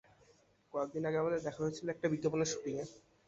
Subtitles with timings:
[0.73, 2.83] কয়েকদিন আগে আমাদের দেখা হয়েছিল একটা বিজ্ঞাপনের শুটিংয়ে।